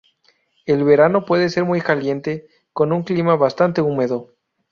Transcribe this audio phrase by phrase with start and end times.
[0.65, 4.33] El verano puede ser muy caliente, con un clima bastante húmedo.